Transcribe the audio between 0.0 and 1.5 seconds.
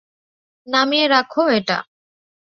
Danny, নামিয়ে রাখ